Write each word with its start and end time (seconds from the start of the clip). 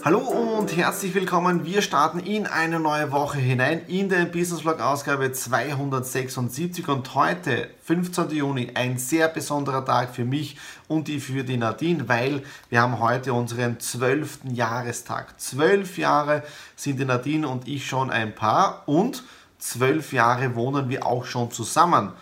Hallo 0.00 0.18
und 0.18 0.76
herzlich 0.76 1.14
willkommen. 1.14 1.64
Wir 1.64 1.80
starten 1.80 2.18
in 2.18 2.48
eine 2.48 2.80
neue 2.80 3.12
Woche 3.12 3.38
hinein 3.38 3.82
in 3.86 4.08
den 4.08 4.32
Business 4.32 4.62
Vlog 4.62 4.80
Ausgabe 4.80 5.30
276 5.30 6.88
und 6.88 7.14
heute, 7.14 7.70
15. 7.84 8.30
Juni, 8.30 8.72
ein 8.74 8.98
sehr 8.98 9.28
besonderer 9.28 9.84
Tag 9.84 10.12
für 10.12 10.24
mich 10.24 10.56
und 10.88 11.08
für 11.08 11.44
die 11.44 11.56
Nadine, 11.56 12.08
weil 12.08 12.42
wir 12.68 12.80
haben 12.80 12.98
heute 12.98 13.32
unseren 13.32 13.78
12. 13.78 14.40
Jahrestag. 14.52 15.38
Zwölf 15.40 15.98
Jahre 15.98 16.42
sind 16.74 16.98
die 16.98 17.04
Nadine 17.04 17.46
und 17.46 17.68
ich 17.68 17.86
schon 17.86 18.10
ein 18.10 18.34
Paar 18.34 18.82
und 18.86 19.22
zwölf 19.58 20.12
Jahre 20.12 20.56
wohnen 20.56 20.88
wir 20.88 21.06
auch 21.06 21.24
schon 21.24 21.52
zusammen. 21.52 22.12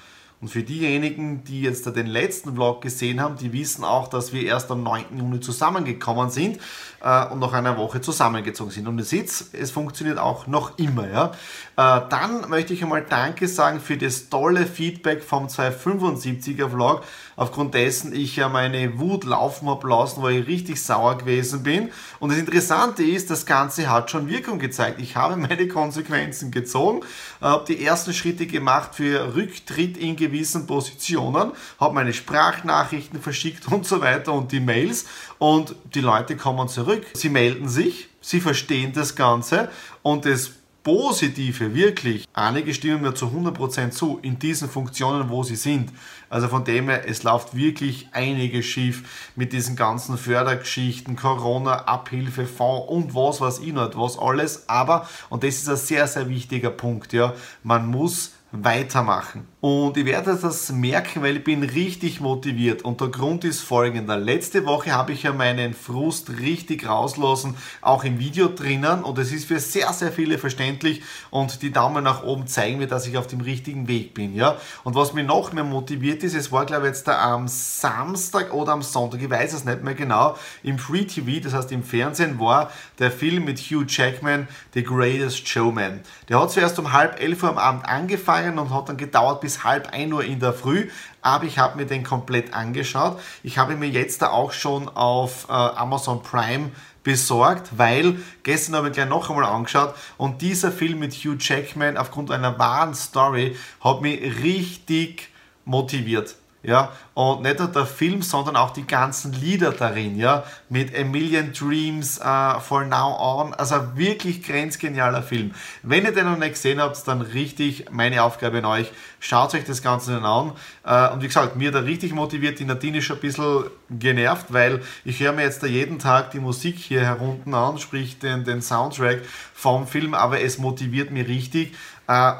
Und 0.40 0.48
für 0.48 0.62
diejenigen, 0.62 1.44
die 1.44 1.60
jetzt 1.60 1.84
den 1.84 2.06
letzten 2.06 2.54
Vlog 2.54 2.80
gesehen 2.80 3.20
haben, 3.20 3.36
die 3.36 3.52
wissen 3.52 3.84
auch, 3.84 4.08
dass 4.08 4.32
wir 4.32 4.42
erst 4.44 4.70
am 4.70 4.82
9. 4.82 5.18
Juni 5.18 5.40
zusammengekommen 5.40 6.30
sind 6.30 6.58
äh, 7.02 7.26
und 7.26 7.40
nach 7.40 7.52
einer 7.52 7.76
Woche 7.76 8.00
zusammengezogen 8.00 8.70
sind. 8.70 8.88
Und 8.88 8.96
ihr 8.96 9.04
seht, 9.04 9.30
es 9.52 9.70
funktioniert 9.70 10.18
auch 10.18 10.46
noch 10.46 10.78
immer. 10.78 11.06
Ja? 11.10 11.32
Äh, 11.76 12.08
dann 12.08 12.48
möchte 12.48 12.72
ich 12.72 12.82
einmal 12.82 13.04
Danke 13.06 13.48
sagen 13.48 13.80
für 13.80 13.98
das 13.98 14.30
tolle 14.30 14.64
Feedback 14.64 15.22
vom 15.22 15.48
275er 15.48 16.70
Vlog, 16.70 17.02
aufgrund 17.36 17.74
dessen 17.74 18.14
ich 18.14 18.36
ja 18.36 18.48
meine 18.48 18.98
Wut 18.98 19.24
laufen 19.24 19.68
habe 19.68 19.88
lassen, 19.88 20.22
weil 20.22 20.40
ich 20.40 20.46
richtig 20.46 20.82
sauer 20.82 21.18
gewesen 21.18 21.62
bin. 21.62 21.90
Und 22.18 22.30
das 22.30 22.38
Interessante 22.38 23.02
ist, 23.02 23.28
das 23.28 23.44
Ganze 23.44 23.90
hat 23.90 24.10
schon 24.10 24.28
Wirkung 24.28 24.58
gezeigt. 24.58 25.02
Ich 25.02 25.16
habe 25.16 25.36
meine 25.48 25.68
Konsequenzen 25.68 26.50
gezogen, 26.50 27.00
habe 27.40 27.64
die 27.66 27.84
ersten 27.84 28.12
Schritte 28.12 28.46
gemacht 28.46 28.94
für 28.94 29.34
Rücktritt 29.34 29.96
in 29.96 30.16
gewissen 30.16 30.66
Positionen, 30.66 31.52
habe 31.78 31.94
meine 31.94 32.12
Sprachnachrichten 32.12 33.20
verschickt 33.20 33.66
und 33.68 33.86
so 33.86 34.00
weiter 34.00 34.32
und 34.32 34.52
die 34.52 34.60
Mails 34.60 35.06
und 35.38 35.74
die 35.94 36.00
Leute 36.00 36.36
kommen 36.36 36.68
zurück. 36.68 37.06
Sie 37.14 37.30
melden 37.30 37.68
sich, 37.68 38.08
sie 38.20 38.40
verstehen 38.40 38.92
das 38.92 39.16
Ganze 39.16 39.70
und 40.02 40.26
das 40.26 40.52
Positive 40.82 41.74
wirklich, 41.74 42.26
einige 42.32 42.72
stimmen 42.72 43.02
mir 43.02 43.14
zu 43.14 43.26
100% 43.26 43.90
zu 43.90 44.18
in 44.22 44.38
diesen 44.38 44.68
Funktionen, 44.68 45.28
wo 45.28 45.42
sie 45.42 45.56
sind. 45.56 45.90
Also 46.30 46.48
von 46.48 46.64
dem 46.64 46.88
her, 46.88 47.08
es 47.08 47.22
läuft 47.22 47.54
wirklich 47.54 48.08
einiges 48.12 48.64
schief 48.64 49.30
mit 49.36 49.52
diesen 49.52 49.76
ganzen 49.76 50.16
Fördergeschichten, 50.16 51.16
Corona, 51.16 51.84
Abhilfe, 51.84 52.46
Fonds 52.46 52.88
und 52.88 53.14
was 53.14 53.40
weiß 53.40 53.58
ich 53.58 53.72
nicht, 53.72 53.98
was 53.98 54.18
alles. 54.18 54.68
Aber, 54.68 55.08
und 55.28 55.44
das 55.44 55.56
ist 55.56 55.68
ein 55.68 55.76
sehr, 55.76 56.06
sehr 56.06 56.28
wichtiger 56.28 56.70
Punkt, 56.70 57.12
ja, 57.12 57.34
man 57.62 57.86
muss 57.86 58.32
weitermachen. 58.52 59.46
Und 59.60 59.98
ich 59.98 60.06
werde 60.06 60.34
das 60.40 60.72
merken, 60.72 61.22
weil 61.22 61.36
ich 61.36 61.44
bin 61.44 61.62
richtig 61.62 62.20
motiviert. 62.20 62.82
Und 62.82 63.00
der 63.00 63.08
Grund 63.08 63.44
ist 63.44 63.60
folgender. 63.60 64.16
Letzte 64.16 64.64
Woche 64.64 64.92
habe 64.92 65.12
ich 65.12 65.24
ja 65.24 65.34
meinen 65.34 65.74
Frust 65.74 66.30
richtig 66.40 66.88
rauslassen, 66.88 67.56
auch 67.82 68.04
im 68.04 68.18
Video 68.18 68.48
drinnen. 68.48 69.04
Und 69.04 69.18
es 69.18 69.32
ist 69.32 69.44
für 69.44 69.60
sehr, 69.60 69.92
sehr 69.92 70.12
viele 70.12 70.38
verständlich. 70.38 71.02
Und 71.30 71.60
die 71.60 71.72
Daumen 71.72 72.02
nach 72.02 72.22
oben 72.22 72.46
zeigen 72.46 72.78
mir, 72.78 72.86
dass 72.86 73.06
ich 73.06 73.18
auf 73.18 73.26
dem 73.26 73.42
richtigen 73.42 73.86
Weg 73.86 74.14
bin. 74.14 74.34
Ja? 74.34 74.56
Und 74.82 74.94
was 74.94 75.12
mich 75.12 75.26
noch 75.26 75.52
mehr 75.52 75.64
motiviert 75.64 76.22
ist, 76.22 76.34
es 76.34 76.50
war 76.50 76.64
glaube 76.64 76.88
ich 76.88 76.94
jetzt 76.94 77.08
am 77.08 77.48
Samstag 77.48 78.54
oder 78.54 78.72
am 78.72 78.82
Sonntag, 78.82 79.20
ich 79.22 79.30
weiß 79.30 79.52
es 79.52 79.64
nicht 79.64 79.82
mehr 79.82 79.94
genau, 79.94 80.36
im 80.62 80.78
Free 80.78 81.04
TV, 81.04 81.42
das 81.42 81.52
heißt 81.52 81.72
im 81.72 81.82
Fernsehen, 81.82 82.38
war 82.38 82.70
der 82.98 83.10
Film 83.10 83.44
mit 83.44 83.58
Hugh 83.58 83.84
Jackman, 83.86 84.48
The 84.74 84.82
Greatest 84.82 85.46
Showman. 85.48 86.00
Der 86.28 86.40
hat 86.40 86.50
zuerst 86.50 86.78
um 86.78 86.92
halb 86.92 87.20
elf 87.20 87.42
Uhr 87.42 87.50
am 87.50 87.58
Abend 87.58 87.84
angefangen 87.84 88.39
und 88.48 88.74
hat 88.74 88.88
dann 88.88 88.96
gedauert 88.96 89.40
bis 89.40 89.64
halb 89.64 89.92
1 89.92 90.12
Uhr 90.12 90.24
in 90.24 90.40
der 90.40 90.52
Früh, 90.52 90.88
aber 91.22 91.44
ich 91.44 91.58
habe 91.58 91.76
mir 91.76 91.86
den 91.86 92.02
komplett 92.02 92.54
angeschaut. 92.54 93.20
Ich 93.42 93.58
habe 93.58 93.76
mir 93.76 93.88
jetzt 93.88 94.22
da 94.22 94.30
auch 94.30 94.52
schon 94.52 94.88
auf 94.88 95.46
äh, 95.48 95.52
Amazon 95.52 96.22
Prime 96.22 96.70
besorgt, 97.02 97.78
weil 97.78 98.16
gestern 98.42 98.76
habe 98.76 98.88
ich 98.88 98.94
gleich 98.94 99.08
noch 99.08 99.30
einmal 99.30 99.44
angeschaut 99.44 99.94
und 100.16 100.42
dieser 100.42 100.70
Film 100.72 100.98
mit 100.98 101.14
Hugh 101.14 101.36
Jackman 101.38 101.96
aufgrund 101.96 102.30
einer 102.30 102.58
wahren 102.58 102.94
Story 102.94 103.56
hat 103.80 104.00
mich 104.02 104.20
richtig 104.42 105.28
motiviert. 105.64 106.36
Ja, 106.62 106.92
und 107.14 107.40
nicht 107.40 107.58
nur 107.58 107.68
der 107.68 107.86
Film, 107.86 108.20
sondern 108.20 108.54
auch 108.54 108.70
die 108.70 108.86
ganzen 108.86 109.32
Lieder 109.32 109.72
darin, 109.72 110.18
ja, 110.18 110.44
mit 110.68 110.94
A 110.94 111.04
Million 111.04 111.52
Dreams, 111.54 112.20
uh, 112.22 112.60
For 112.60 112.84
Now 112.84 113.16
On, 113.18 113.54
also 113.54 113.96
wirklich 113.96 114.42
grenzgenialer 114.42 115.22
Film. 115.22 115.52
Wenn 115.82 116.04
ihr 116.04 116.12
den 116.12 116.26
noch 116.26 116.36
nicht 116.36 116.52
gesehen 116.52 116.78
habt, 116.78 117.08
dann 117.08 117.22
richtig 117.22 117.86
meine 117.90 118.22
Aufgabe 118.22 118.58
an 118.58 118.66
euch, 118.66 118.92
schaut 119.20 119.54
euch 119.54 119.64
das 119.64 119.80
Ganze 119.80 120.12
dann 120.12 120.24
an. 120.26 120.52
Uh, 120.84 121.14
und 121.14 121.22
wie 121.22 121.28
gesagt, 121.28 121.56
mir 121.56 121.72
da 121.72 121.78
richtig 121.78 122.12
motiviert, 122.12 122.58
die 122.58 122.66
Nadine 122.66 122.98
ist 122.98 123.04
schon 123.04 123.16
ein 123.16 123.22
bisschen 123.22 123.64
genervt, 123.88 124.46
weil 124.50 124.82
ich 125.06 125.18
höre 125.20 125.32
mir 125.32 125.42
jetzt 125.42 125.62
da 125.62 125.66
jeden 125.66 125.98
Tag 125.98 126.30
die 126.32 126.40
Musik 126.40 126.76
hier 126.76 127.00
herunten 127.00 127.54
an, 127.54 127.78
sprich 127.78 128.18
den, 128.18 128.44
den 128.44 128.60
Soundtrack 128.60 129.22
vom 129.54 129.86
Film, 129.86 130.12
aber 130.12 130.42
es 130.42 130.58
motiviert 130.58 131.10
mich 131.10 131.26
richtig 131.26 131.74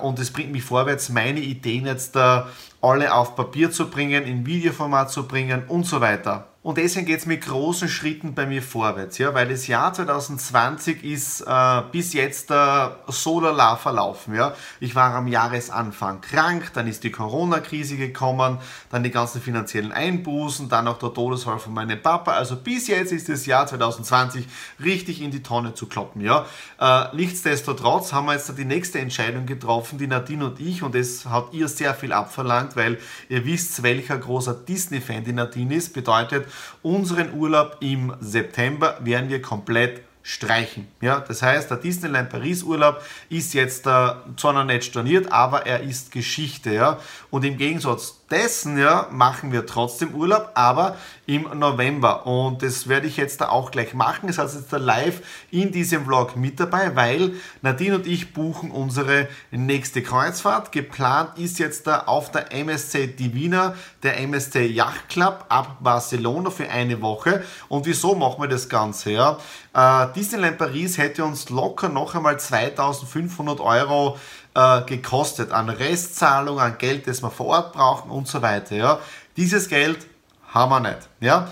und 0.03 0.19
es 0.19 0.33
bringt 0.33 0.53
mich 0.53 0.65
vorwärts, 0.65 1.11
meine 1.11 1.41
Ideen 1.41 1.87
jetzt 1.87 2.17
da 2.17 2.49
alle 2.81 3.15
auf 3.15 3.37
Papier 3.37 3.71
zu 3.71 3.89
bringen, 3.89 4.25
in 4.25 4.45
Videoformat 4.47 5.11
zu 5.11 5.29
bringen 5.29 5.65
und 5.69 5.85
so 5.85 6.01
weiter. 6.01 6.50
Und 6.63 6.77
deswegen 6.77 7.07
geht 7.07 7.21
es 7.21 7.25
mit 7.25 7.41
großen 7.41 7.89
Schritten 7.89 8.35
bei 8.35 8.45
mir 8.45 8.63
vorwärts, 8.63 9.17
ja, 9.17 9.33
weil 9.33 9.49
das 9.49 9.67
Jahr 9.67 9.95
2020 9.95 11.03
ist 11.03 11.41
äh, 11.41 11.83
bis 11.91 12.13
jetzt 12.13 12.51
äh, 12.51 12.89
so 13.07 13.41
lala 13.41 13.77
verlaufen. 13.77 14.35
Ja. 14.35 14.55
Ich 14.79 14.95
war 14.95 15.15
am 15.15 15.27
Jahresanfang 15.27 16.21
krank, 16.21 16.71
dann 16.75 16.87
ist 16.87 17.03
die 17.03 17.11
Corona-Krise 17.11 17.97
gekommen, 17.97 18.59
dann 18.91 19.03
die 19.03 19.11
ganzen 19.11 19.41
finanziellen 19.41 19.91
Einbußen, 19.91 20.69
dann 20.69 20.87
auch 20.87 20.99
der 20.99 21.15
Todesfall 21.15 21.59
von 21.59 21.73
meinem 21.73 22.03
Papa. 22.03 22.33
Also 22.33 22.57
bis 22.57 22.89
jetzt 22.89 23.13
ist 23.13 23.31
das 23.31 23.47
Jahr 23.47 23.67
2020 23.67 24.47
richtig 24.85 25.23
in 25.23 25.31
die 25.31 25.43
Tonne 25.43 25.73
zu 25.73 25.87
kloppen. 25.87 26.21
Ja. 26.21 26.45
Äh, 26.79 27.17
nichtsdestotrotz 27.17 28.13
haben 28.13 28.27
wir 28.27 28.35
jetzt 28.35 28.53
die 28.59 28.67
nächste 28.67 28.99
Entscheidung 28.99 29.47
getroffen, 29.47 29.97
die 29.97 30.07
Nadine 30.07 30.45
und 30.45 30.61
ich, 30.61 30.83
und 30.83 30.95
das 30.95 31.25
hat 31.25 31.55
ihr 31.55 31.69
sehr 31.69 31.95
viel 31.95 32.13
abverlangt, 32.13 32.77
weil 32.77 32.99
ihr 33.31 33.47
wisst, 33.47 33.83
welcher 33.83 34.19
großer 34.19 34.53
Disney-Fan 34.53 35.25
die 35.25 35.33
Nadine 35.33 35.77
ist, 35.77 35.95
bedeutet, 35.95 36.50
unseren 36.83 37.35
Urlaub 37.35 37.77
im 37.81 38.15
September 38.21 38.99
werden 39.01 39.29
wir 39.29 39.43
komplett 39.43 40.03
streichen. 40.23 40.87
Ja, 41.01 41.21
das 41.21 41.43
heißt, 41.43 41.71
der 41.71 41.79
Disneyland 41.79 42.31
Paris 42.31 42.63
Urlaub 42.63 43.03
ist 43.29 43.55
jetzt 43.55 43.87
äh, 43.87 44.11
zwar 44.37 44.53
noch 44.53 44.65
nicht 44.65 44.85
storniert, 44.85 45.33
aber 45.33 45.67
er 45.67 45.81
ist 45.81 46.13
Geschichte. 46.13 46.73
Ja? 46.73 46.99
Und 47.31 47.45
im 47.45 47.57
Gegensatz 47.57 48.20
dessen 48.31 48.79
ja, 48.79 49.09
machen 49.11 49.53
wir 49.53 49.67
trotzdem 49.67 50.15
Urlaub, 50.15 50.51
aber 50.55 50.97
im 51.27 51.47
November. 51.59 52.27
Und 52.27 52.63
das 52.63 52.89
werde 52.89 53.07
ich 53.07 53.17
jetzt 53.17 53.41
da 53.41 53.51
auch 53.51 53.71
gleich 53.71 53.95
machen. 53.95 54.27
Das 54.27 54.39
heißt 54.39 54.57
jetzt 54.57 54.73
da 54.73 54.79
live 54.79 55.23
in 55.51 55.71
diesem 55.71 56.05
Vlog 56.05 56.37
mit 56.37 56.59
dabei, 56.59 56.97
weil 56.97 57.35
Nadine 57.63 57.97
und 57.97 58.07
ich 58.07 58.33
buchen 58.33 58.71
unsere 58.71 59.29
nächste 59.51 60.03
Kreuzfahrt. 60.03 60.73
Geplant 60.73 61.39
ist 61.39 61.59
jetzt 61.61 61.87
da 61.87 62.01
auf 62.07 62.33
der 62.33 62.53
MSC 62.53 63.09
Divina, 63.09 63.75
der 64.03 64.19
MSC 64.19 64.67
Yacht 64.67 65.09
Club 65.09 65.45
ab 65.49 65.77
Barcelona 65.81 66.51
für 66.51 66.69
eine 66.69 67.01
Woche. 67.01 67.45
Und 67.69 67.87
wieso 67.87 68.15
machen 68.17 68.43
wir 68.43 68.49
das 68.49 68.69
Ganze? 68.69 69.13
Ja? 69.13 69.39
Äh, 69.73 70.13
Disneyland 70.15 70.59
Paris 70.59 70.99
hätte 70.99 71.25
uns 71.25 71.49
locker 71.49 71.89
noch 71.89 72.17
einmal 72.17 72.41
2500 72.41 73.61
Euro 73.61 74.19
äh, 74.55 74.83
gekostet 74.83 75.53
an 75.53 75.69
Restzahlung, 75.69 76.61
an 76.61 76.79
Geld, 76.79 77.07
das 77.07 77.23
wir 77.23 77.31
vor 77.31 77.47
Ort 77.47 77.73
brauchen 77.73 78.11
und 78.11 78.29
so 78.29 78.43
weiter. 78.43 78.77
Ja. 78.77 78.99
Dieses 79.37 79.69
Geld 79.69 80.07
haben 80.49 80.71
wir 80.71 80.81
nicht. 80.81 81.09
Ja. 81.21 81.49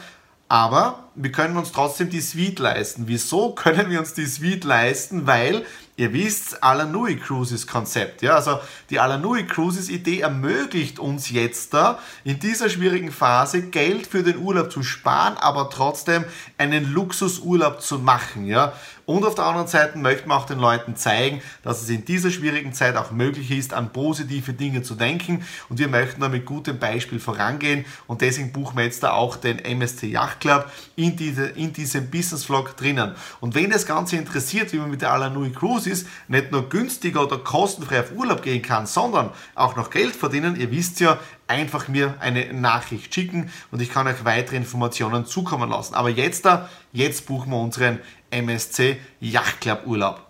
Aber 0.50 1.04
wir 1.14 1.30
können 1.30 1.56
uns 1.58 1.72
trotzdem 1.72 2.08
die 2.08 2.20
Suite 2.20 2.58
leisten. 2.58 3.04
Wieso 3.06 3.50
können 3.52 3.90
wir 3.90 3.98
uns 3.98 4.14
die 4.14 4.24
Suite 4.24 4.64
leisten? 4.64 5.26
Weil 5.26 5.66
Ihr 5.98 6.12
wisst, 6.12 6.62
Alanui 6.62 7.16
Cruises 7.16 7.66
Konzept. 7.66 8.22
Ja, 8.22 8.36
also 8.36 8.60
die 8.88 9.00
Alanui 9.00 9.44
Cruises 9.44 9.88
Idee 9.88 10.20
ermöglicht 10.20 11.00
uns 11.00 11.28
jetzt 11.30 11.74
da 11.74 11.98
in 12.22 12.38
dieser 12.38 12.70
schwierigen 12.70 13.10
Phase 13.10 13.62
Geld 13.62 14.06
für 14.06 14.22
den 14.22 14.38
Urlaub 14.38 14.70
zu 14.70 14.84
sparen, 14.84 15.36
aber 15.38 15.70
trotzdem 15.70 16.24
einen 16.56 16.92
Luxusurlaub 16.92 17.82
zu 17.82 17.98
machen. 17.98 18.46
Ja, 18.46 18.74
und 19.08 19.24
auf 19.24 19.34
der 19.34 19.46
anderen 19.46 19.68
Seite 19.68 19.96
möchten 19.96 20.28
wir 20.28 20.36
auch 20.36 20.44
den 20.44 20.58
Leuten 20.58 20.94
zeigen, 20.94 21.40
dass 21.62 21.80
es 21.80 21.88
in 21.88 22.04
dieser 22.04 22.30
schwierigen 22.30 22.74
Zeit 22.74 22.94
auch 22.94 23.10
möglich 23.10 23.50
ist, 23.50 23.72
an 23.72 23.90
positive 23.90 24.52
Dinge 24.52 24.82
zu 24.82 24.96
denken. 24.96 25.46
Und 25.70 25.78
wir 25.78 25.88
möchten 25.88 26.20
da 26.20 26.28
mit 26.28 26.44
gutem 26.44 26.78
Beispiel 26.78 27.18
vorangehen. 27.18 27.86
Und 28.06 28.20
deswegen 28.20 28.52
buchen 28.52 28.76
wir 28.76 28.84
jetzt 28.84 29.02
da 29.02 29.12
auch 29.12 29.36
den 29.36 29.60
MSC 29.60 30.08
Yacht 30.08 30.40
Club 30.40 30.70
in, 30.94 31.16
diese, 31.16 31.46
in 31.46 31.72
diesem 31.72 32.10
Business 32.10 32.44
Vlog 32.44 32.76
drinnen. 32.76 33.14
Und 33.40 33.54
wenn 33.54 33.70
das 33.70 33.86
Ganze 33.86 34.16
interessiert, 34.16 34.74
wie 34.74 34.76
man 34.76 34.90
mit 34.90 35.00
der 35.00 35.10
Alanui 35.12 35.52
Cruises 35.52 36.04
nicht 36.28 36.52
nur 36.52 36.68
günstiger 36.68 37.22
oder 37.22 37.38
kostenfrei 37.38 38.00
auf 38.00 38.12
Urlaub 38.14 38.42
gehen 38.42 38.60
kann, 38.60 38.84
sondern 38.84 39.30
auch 39.54 39.74
noch 39.74 39.88
Geld 39.88 40.16
verdienen, 40.16 40.54
ihr 40.60 40.70
wisst 40.70 41.00
ja, 41.00 41.18
einfach 41.48 41.88
mir 41.88 42.14
eine 42.20 42.52
Nachricht 42.52 43.12
schicken 43.12 43.50
und 43.70 43.82
ich 43.82 43.90
kann 43.90 44.06
euch 44.06 44.24
weitere 44.24 44.56
Informationen 44.56 45.26
zukommen 45.26 45.70
lassen. 45.70 45.94
Aber 45.94 46.10
jetzt 46.10 46.44
da, 46.44 46.68
jetzt 46.92 47.26
buchen 47.26 47.50
wir 47.50 47.58
unseren 47.58 47.98
MSC 48.30 48.98
Yachtclub 49.20 49.86
Urlaub. 49.86 50.27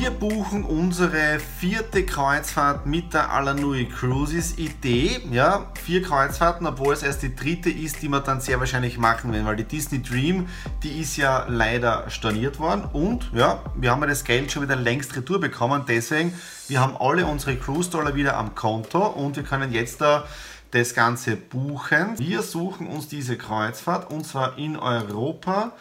Wir 0.00 0.10
buchen 0.10 0.64
unsere 0.64 1.38
vierte 1.38 2.06
Kreuzfahrt 2.06 2.86
mit 2.86 3.12
der 3.12 3.30
Alanui 3.30 3.84
Cruises 3.86 4.56
Idee. 4.56 5.20
Ja, 5.30 5.70
vier 5.84 6.00
Kreuzfahrten, 6.00 6.66
obwohl 6.66 6.94
es 6.94 7.02
erst 7.02 7.22
die 7.22 7.36
dritte 7.36 7.68
ist, 7.68 8.00
die 8.00 8.08
wir 8.08 8.20
dann 8.20 8.40
sehr 8.40 8.58
wahrscheinlich 8.58 8.96
machen 8.96 9.30
werden, 9.30 9.44
weil 9.44 9.56
die 9.56 9.64
Disney 9.64 10.00
Dream, 10.00 10.48
die 10.82 11.02
ist 11.02 11.18
ja 11.18 11.44
leider 11.50 12.08
storniert 12.08 12.58
worden 12.58 12.84
und 12.94 13.30
ja, 13.34 13.62
wir 13.74 13.90
haben 13.90 14.00
ja 14.00 14.06
das 14.06 14.24
Geld 14.24 14.50
schon 14.50 14.62
wieder 14.62 14.74
längst 14.74 15.14
retour 15.14 15.38
bekommen. 15.38 15.84
Deswegen, 15.86 16.32
wir 16.68 16.80
haben 16.80 16.96
alle 16.98 17.26
unsere 17.26 17.56
Cruise 17.56 17.90
Dollar 17.90 18.14
wieder 18.14 18.38
am 18.38 18.54
Konto 18.54 19.06
und 19.06 19.36
wir 19.36 19.42
können 19.42 19.70
jetzt 19.70 20.00
da 20.00 20.24
das 20.70 20.94
Ganze 20.94 21.36
buchen. 21.36 22.18
Wir 22.18 22.40
suchen 22.40 22.86
uns 22.86 23.08
diese 23.08 23.36
Kreuzfahrt 23.36 24.10
und 24.10 24.24
zwar 24.24 24.56
in 24.56 24.78
Europa 24.78 25.72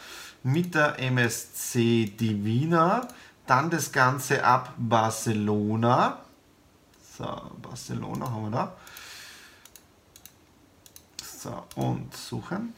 mit 0.43 0.75
der 0.75 0.99
MSC 0.99 2.11
Divina. 2.19 3.07
Dann 3.49 3.71
das 3.71 3.91
Ganze 3.91 4.43
ab 4.43 4.75
Barcelona. 4.77 6.19
So, 7.17 7.25
Barcelona 7.59 8.29
haben 8.29 8.43
wir 8.43 8.51
da. 8.51 8.77
So, 11.23 11.63
und 11.75 12.15
suchen. 12.15 12.75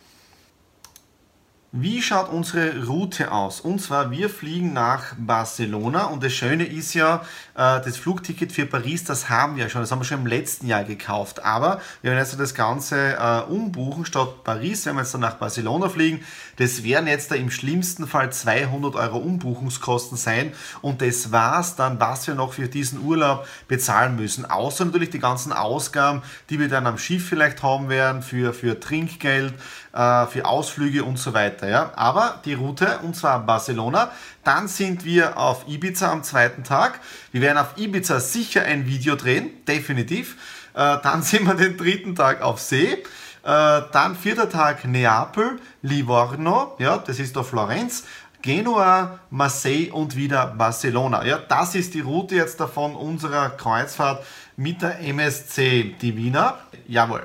Wie 1.73 2.01
schaut 2.01 2.27
unsere 2.27 2.85
Route 2.85 3.31
aus? 3.31 3.62
Und 3.62 3.79
zwar, 3.79 4.12
wir 4.12 4.29
fliegen 4.29 4.73
nach 4.73 5.13
Barcelona 5.18 6.07
und 6.07 6.21
das 6.21 6.33
Schöne 6.33 6.65
ist 6.65 6.94
ja, 6.94 7.21
äh, 7.56 7.79
das 7.79 7.95
Flugticket 7.95 8.51
für 8.51 8.65
Paris, 8.65 9.06
das 9.06 9.29
haben 9.29 9.56
wir 9.56 9.69
schon, 9.69 9.79
das 9.79 9.89
haben 9.89 10.00
wir 10.00 10.03
schon 10.03 10.19
im 10.19 10.27
letzten 10.27 10.68
Jahr 10.68 10.83
gekauft. 10.83 11.45
Aber 11.45 11.79
wir 12.01 12.12
werden 12.12 12.19
jetzt 12.19 12.38
das 12.38 12.56
Ganze 12.56 13.15
äh, 13.18 13.50
umbuchen, 13.50 14.06
statt 14.06 14.44
Paris, 14.44 14.85
wenn 14.85 14.95
wir 14.95 15.03
jetzt 15.03 15.13
dann 15.13 15.21
nach 15.21 15.35
Barcelona 15.35 15.88
fliegen, 15.88 16.25
das 16.57 16.83
werden 16.83 17.07
jetzt 17.07 17.31
da 17.31 17.35
im 17.35 17.50
schlimmsten 17.50 18.06
Fall 18.06 18.33
200 18.33 18.95
Euro 18.95 19.19
Umbuchungskosten 19.19 20.18
sein 20.18 20.51
und 20.81 21.01
das 21.01 21.31
war's 21.31 21.77
dann, 21.77 22.01
was 22.01 22.27
wir 22.27 22.35
noch 22.35 22.51
für 22.51 22.68
diesen 22.68 23.01
Urlaub 23.01 23.47
bezahlen 23.69 24.18
müssen. 24.18 24.44
Außer 24.44 24.83
natürlich 24.83 25.12
die 25.12 25.19
ganzen 25.19 25.53
Ausgaben, 25.53 26.21
die 26.50 26.59
wir 26.59 26.68
dann 26.68 26.85
am 26.85 26.97
Schiff 26.97 27.29
vielleicht 27.29 27.63
haben 27.63 27.88
werden, 27.88 28.23
für, 28.23 28.53
für 28.53 28.77
Trinkgeld, 28.77 29.53
äh, 29.94 30.25
für 30.27 30.45
Ausflüge 30.45 31.06
und 31.06 31.18
so 31.18 31.33
weiter. 31.33 31.60
Ja. 31.69 31.91
Aber 31.95 32.39
die 32.45 32.53
Route, 32.53 32.99
und 33.03 33.15
zwar 33.15 33.39
Barcelona, 33.45 34.11
dann 34.43 34.67
sind 34.67 35.05
wir 35.05 35.37
auf 35.37 35.67
Ibiza 35.67 36.11
am 36.11 36.23
zweiten 36.23 36.63
Tag. 36.63 36.99
Wir 37.31 37.41
werden 37.41 37.57
auf 37.57 37.77
Ibiza 37.77 38.19
sicher 38.19 38.63
ein 38.63 38.85
Video 38.85 39.15
drehen, 39.15 39.49
definitiv. 39.65 40.37
Äh, 40.73 40.97
dann 41.03 41.21
sind 41.23 41.45
wir 41.45 41.55
den 41.55 41.77
dritten 41.77 42.15
Tag 42.15 42.41
auf 42.41 42.59
See. 42.59 43.03
Äh, 43.43 43.81
dann 43.91 44.15
vierter 44.15 44.49
Tag 44.49 44.85
Neapel, 44.85 45.59
Livorno, 45.81 46.75
ja, 46.77 46.97
das 46.97 47.19
ist 47.19 47.35
da 47.35 47.43
Florenz. 47.43 48.03
Genua, 48.41 49.19
Marseille 49.29 49.91
und 49.91 50.15
wieder 50.15 50.47
Barcelona. 50.47 51.23
Ja, 51.25 51.37
das 51.37 51.75
ist 51.75 51.93
die 51.93 51.99
Route 52.01 52.35
jetzt 52.35 52.59
davon 52.59 52.95
unserer 52.95 53.51
Kreuzfahrt 53.51 54.25
mit 54.57 54.81
der 54.81 54.99
MSC 54.99 55.95
Divina. 56.01 56.57
Jawohl. 56.87 57.23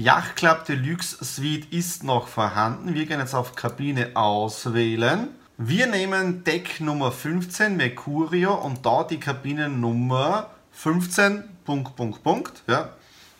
Yacht 0.00 0.36
Club 0.36 0.64
Deluxe 0.64 1.24
Suite 1.24 1.72
ist 1.72 2.04
noch 2.04 2.28
vorhanden. 2.28 2.94
Wir 2.94 3.04
gehen 3.04 3.18
jetzt 3.18 3.34
auf 3.34 3.56
Kabine 3.56 4.14
auswählen. 4.14 5.30
Wir 5.56 5.88
nehmen 5.88 6.44
Deck 6.44 6.78
Nummer 6.78 7.10
15 7.10 7.76
Mercurio 7.76 8.54
und 8.54 8.86
da 8.86 9.02
die 9.02 9.18
Kabinennummer 9.18 10.50
15. 10.70 11.42
Punkt, 11.64 11.96
Punkt, 11.96 12.22
Punkt. 12.22 12.62
Ja. 12.68 12.90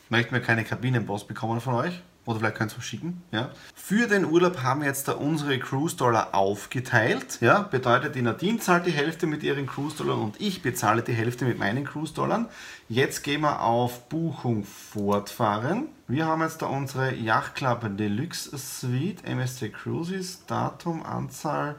Möchten 0.09 0.33
wir 0.33 0.43
keine 0.43 0.65
Kabinenpost 0.65 1.29
bekommen 1.29 1.61
von 1.61 1.75
euch? 1.75 2.03
Oder 2.29 2.41
vielleicht 2.41 2.57
könnt 2.57 2.75
ihr 2.75 2.79
es 2.79 2.85
schicken. 2.85 3.23
Ja. 3.33 3.49
Für 3.75 4.07
den 4.07 4.27
Urlaub 4.27 4.63
haben 4.63 4.83
wir 4.83 4.89
jetzt 4.89 5.09
da 5.09 5.13
unsere 5.13 5.59
Cruise 5.59 5.97
Dollar 5.97 6.35
aufgeteilt. 6.35 7.39
Ja. 7.41 7.63
Bedeutet, 7.63 8.17
die 8.17 8.21
Nadine 8.21 8.59
zahlt 8.59 8.85
die 8.85 8.91
Hälfte 8.91 9.27
mit 9.27 9.43
ihren 9.43 9.67
Cruise 9.67 9.97
Dollar 9.97 10.19
und 10.19 10.39
ich 10.39 10.61
bezahle 10.61 11.01
die 11.01 11.15
Hälfte 11.15 11.47
mit 11.47 11.59
meinen 11.59 11.85
Cruise 11.87 12.13
Dollar. 12.13 12.51
Jetzt 12.91 13.25
gehen 13.25 13.41
wir 13.41 13.63
auf 13.63 14.11
Buchung 14.11 14.65
fortfahren. 14.65 15.87
Wir 16.07 16.27
haben 16.27 16.43
jetzt 16.43 16.61
da 16.61 16.67
unsere 16.67 17.15
Yacht 17.15 17.55
Club 17.55 17.97
Deluxe 17.97 18.59
Suite, 18.59 19.25
MSC 19.25 19.71
Cruises, 19.71 20.45
Datum, 20.45 21.07
Anzahl, 21.07 21.77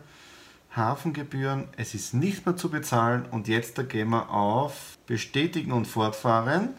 Hafengebühren. 0.75 1.65
Es 1.77 1.93
ist 1.93 2.15
nicht 2.15 2.47
mehr 2.47 2.57
zu 2.57 2.71
bezahlen 2.71 3.27
und 3.29 3.47
jetzt 3.47 3.77
da 3.77 3.83
gehen 3.83 4.09
wir 4.09 4.31
auf 4.31 4.97
Bestätigen 5.05 5.71
und 5.73 5.85
Fortfahren. 5.85 6.69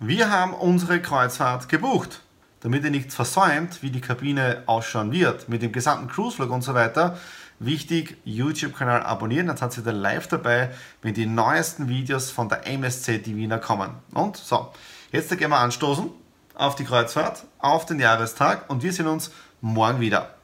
Wir 0.00 0.32
haben 0.32 0.52
unsere 0.52 1.00
Kreuzfahrt 1.00 1.68
gebucht 1.68 2.22
damit 2.60 2.84
ihr 2.84 2.90
nichts 2.90 3.14
versäumt, 3.14 3.82
wie 3.82 3.90
die 3.90 4.00
Kabine 4.00 4.62
ausschauen 4.66 5.12
wird, 5.12 5.48
mit 5.48 5.62
dem 5.62 5.72
gesamten 5.72 6.08
Cruise-Vlog 6.08 6.50
und 6.50 6.62
so 6.62 6.74
weiter, 6.74 7.18
wichtig, 7.58 8.16
YouTube-Kanal 8.24 9.02
abonnieren, 9.02 9.46
dann 9.46 9.56
seid 9.56 9.76
ihr 9.84 9.92
live 9.92 10.26
dabei, 10.28 10.70
wenn 11.02 11.14
die 11.14 11.26
neuesten 11.26 11.88
Videos 11.88 12.30
von 12.30 12.48
der 12.48 12.66
MSC 12.66 13.18
Divina 13.18 13.58
kommen. 13.58 13.90
Und 14.12 14.36
so, 14.36 14.72
jetzt 15.12 15.36
gehen 15.36 15.50
wir 15.50 15.58
anstoßen 15.58 16.10
auf 16.54 16.74
die 16.74 16.84
Kreuzfahrt, 16.84 17.44
auf 17.58 17.86
den 17.86 18.00
Jahrestag 18.00 18.68
und 18.68 18.82
wir 18.82 18.92
sehen 18.92 19.06
uns 19.06 19.30
morgen 19.60 20.00
wieder. 20.00 20.34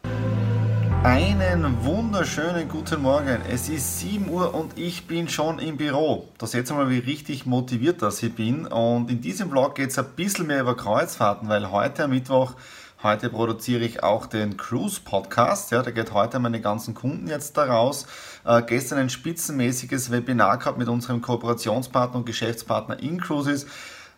Einen 1.06 1.84
wunderschönen 1.84 2.68
guten 2.68 3.02
Morgen. 3.02 3.38
Es 3.48 3.68
ist 3.68 4.00
7 4.00 4.28
Uhr 4.28 4.52
und 4.52 4.76
ich 4.76 5.06
bin 5.06 5.28
schon 5.28 5.60
im 5.60 5.76
Büro. 5.76 6.26
Da 6.36 6.48
seht 6.48 6.68
ihr 6.68 6.74
mal, 6.74 6.90
wie 6.90 6.98
richtig 6.98 7.46
motiviert 7.46 8.02
das 8.02 8.20
ich 8.24 8.34
bin. 8.34 8.66
Und 8.66 9.08
in 9.08 9.20
diesem 9.20 9.50
Vlog 9.50 9.76
geht 9.76 9.90
es 9.90 10.00
ein 10.00 10.06
bisschen 10.16 10.48
mehr 10.48 10.62
über 10.62 10.76
Kreuzfahrten, 10.76 11.48
weil 11.48 11.70
heute 11.70 12.02
am 12.02 12.10
Mittwoch, 12.10 12.54
heute 13.04 13.30
produziere 13.30 13.84
ich 13.84 14.02
auch 14.02 14.26
den 14.26 14.56
Cruise 14.56 15.00
Podcast. 15.00 15.70
Ja, 15.70 15.84
der 15.84 15.92
geht 15.92 16.12
heute 16.12 16.40
meine 16.40 16.60
ganzen 16.60 16.92
Kunden 16.92 17.28
jetzt 17.28 17.56
da 17.56 17.66
raus. 17.66 18.08
Äh, 18.44 18.62
gestern 18.62 18.98
ein 18.98 19.08
spitzenmäßiges 19.08 20.10
Webinar 20.10 20.58
gehabt 20.58 20.76
mit 20.76 20.88
unserem 20.88 21.22
Kooperationspartner 21.22 22.18
und 22.18 22.26
Geschäftspartner 22.26 22.98
InCruises 22.98 23.68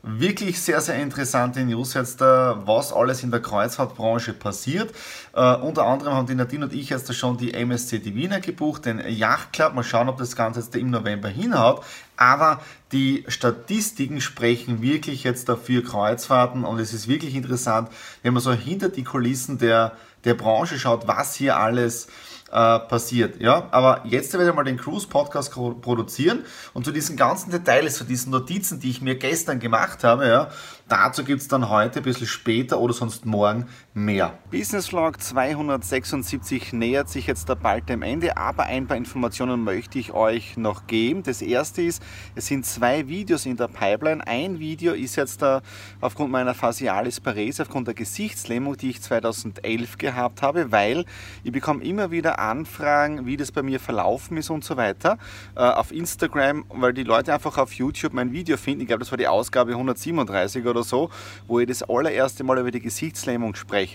wirklich 0.03 0.61
sehr, 0.61 0.81
sehr 0.81 0.97
interessante 0.97 1.61
News 1.65 1.95
jetzt, 1.95 2.21
was 2.21 2.93
alles 2.93 3.23
in 3.23 3.31
der 3.31 3.41
Kreuzfahrtbranche 3.41 4.33
passiert. 4.33 4.95
Uh, 5.37 5.57
unter 5.63 5.85
anderem 5.85 6.15
haben 6.15 6.27
die 6.27 6.35
Nadine 6.35 6.65
und 6.65 6.73
ich 6.73 6.91
jetzt 6.91 7.13
schon 7.15 7.37
die 7.37 7.55
MSC 7.55 7.99
Divina 7.99 8.39
gebucht, 8.39 8.87
den 8.87 9.01
Yacht 9.09 9.53
Club. 9.53 9.75
Mal 9.75 9.83
schauen, 9.83 10.09
ob 10.09 10.19
das 10.19 10.37
Ganze 10.37 10.61
jetzt 10.61 10.75
im 10.75 10.91
November 10.91 11.29
hinhaut. 11.29 11.85
Aber 12.17 12.61
die 12.93 13.25
Statistiken 13.29 14.21
sprechen 14.21 14.83
wirklich 14.83 15.25
jetzt 15.25 15.49
dafür 15.49 15.85
Kreuzfahrten 15.85 16.65
und 16.65 16.79
es 16.81 16.93
ist 16.93 17.07
wirklich 17.07 17.35
interessant, 17.35 17.89
wenn 18.23 18.33
man 18.33 18.43
so 18.43 18.53
hinter 18.53 18.89
die 18.89 19.05
Kulissen 19.05 19.59
der, 19.59 19.93
der 20.25 20.35
Branche 20.35 20.79
schaut, 20.79 21.07
was 21.07 21.35
hier 21.35 21.57
alles 21.57 22.07
äh, 22.07 22.09
passiert. 22.51 23.41
Ja? 23.41 23.69
Aber 23.71 24.03
jetzt 24.05 24.33
werde 24.33 24.49
ich 24.49 24.55
mal 24.55 24.65
den 24.65 24.77
Cruise 24.77 25.07
Podcast 25.07 25.53
produzieren 25.53 26.45
und 26.73 26.85
zu 26.85 26.93
diesen 26.93 27.17
ganzen 27.17 27.51
Details, 27.51 27.97
zu 27.97 28.05
diesen 28.05 28.31
Notizen, 28.31 28.81
die 28.81 28.91
ich 28.91 29.01
mir 29.03 29.17
gestern 29.17 29.61
gemacht 29.61 30.05
habe, 30.05 30.27
ja, 30.27 30.49
dazu 30.89 31.25
gibt 31.25 31.43
es 31.43 31.49
dann 31.49 31.69
heute 31.69 32.01
ein 32.01 32.05
bisschen 32.05 32.27
später 32.27 32.81
oder 32.81 32.95
sonst 32.95 33.27
morgen 33.27 33.67
mehr. 33.99 34.39
Business 34.51 34.89
Vlog 34.89 35.21
276 35.21 36.73
nähert 36.73 37.09
sich 37.09 37.27
jetzt 37.27 37.49
da 37.49 37.55
bald 37.55 37.89
dem 37.89 38.03
Ende, 38.03 38.37
aber 38.37 38.65
ein 38.65 38.87
paar 38.87 38.97
Informationen 38.97 39.63
möchte 39.63 39.99
ich 39.99 40.13
euch 40.13 40.57
noch 40.57 40.87
geben. 40.87 41.23
Das 41.23 41.43
erste 41.43 41.83
ist, 41.83 42.03
es 42.35 42.47
sind 42.47 42.65
zwei 42.65 43.09
Videos 43.09 43.45
in 43.45 43.57
der 43.57 43.69
Pipeline. 43.69 44.27
Ein 44.27 44.59
Video 44.59 44.95
ist 44.95 45.17
jetzt 45.17 45.43
da 45.43 45.61
aufgrund 46.01 46.31
meiner 46.31 46.55
Facialis 46.55 47.21
Parese, 47.21 47.63
aufgrund 47.63 47.89
der 47.89 47.95
Gesichtslähmung, 47.95 48.77
die 48.77 48.91
ich 48.91 49.03
2011 49.03 49.99
gehabt 49.99 50.43
habe, 50.43 50.73
weil 50.73 51.05
ich 51.45 51.53
bekomme 51.53 51.85
immer 51.85 52.11
wieder 52.11 52.39
anfragen, 52.39 53.27
wie 53.27 53.37
das 53.37 53.53
bei 53.53 53.63
mir 53.63 53.81
verlaufen 53.81 54.37
ist 54.37 54.49
und 54.49 54.65
so 54.65 54.77
weiter. 54.77 55.19
Äh, 55.57 55.61
auf 55.61 55.93
Instagram, 55.93 56.65
weil 56.69 56.95
die 56.95 57.05
Leute 57.05 57.35
einfach 57.35 57.59
auf 57.59 57.73
YouTube 57.75 58.15
mein 58.15 58.33
Video 58.33 58.57
finden. 58.57 58.83
Ich 58.83 58.87
glaube, 58.87 59.01
das 59.01 59.11
war 59.11 59.19
die 59.19 59.29
Ausgabe 59.29 59.73
137 59.73 60.65
oder 60.65 60.85
so, 60.85 61.11
wo 61.47 61.61
ich 61.61 61.67
das 61.67 61.83
allererste 61.83 62.45
Mal 62.45 62.59
über 62.59 62.71
die 62.71 62.81
Gesichtslähmung 62.81 63.55
spreche. 63.55 63.88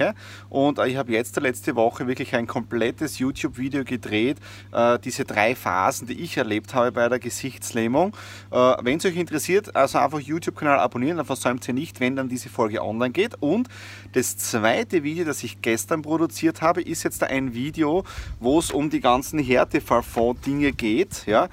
Und 0.49 0.79
äh, 0.79 0.87
ich 0.87 0.97
habe 0.97 1.11
jetzt 1.11 1.39
letzte 1.39 1.75
Woche 1.75 2.07
wirklich 2.07 2.35
ein 2.35 2.47
komplettes 2.47 3.19
YouTube-Video 3.19 3.83
gedreht, 3.83 4.37
äh, 4.71 4.99
diese 4.99 5.25
drei 5.25 5.55
Phasen, 5.55 6.07
die 6.07 6.21
ich 6.21 6.37
erlebt 6.37 6.73
habe 6.73 6.91
bei 6.91 7.09
der 7.09 7.19
Gesichtslähmung. 7.19 8.15
Äh, 8.51 8.55
wenn 8.81 8.97
es 8.97 9.05
euch 9.05 9.15
interessiert, 9.15 9.75
also 9.75 9.97
einfach 9.99 10.19
YouTube-Kanal 10.19 10.79
abonnieren, 10.79 11.17
dann 11.17 11.25
versäumt 11.25 11.67
ihr 11.67 11.73
nicht, 11.73 11.99
wenn 11.99 12.15
dann 12.15 12.29
diese 12.29 12.49
Folge 12.49 12.83
online 12.83 13.11
geht. 13.11 13.35
Und 13.39 13.69
das 14.13 14.37
zweite 14.37 15.03
Video, 15.03 15.25
das 15.25 15.43
ich 15.43 15.61
gestern 15.61 16.01
produziert 16.01 16.61
habe, 16.61 16.81
ist 16.81 17.03
jetzt 17.03 17.23
ein 17.23 17.53
Video, 17.53 18.03
wo 18.39 18.59
es 18.59 18.71
um 18.71 18.89
die 18.89 18.99
ganzen 18.99 19.39
Härtefallfonds-Dinge 19.39 20.73
geht, 20.73 21.25
ja, 21.25 21.49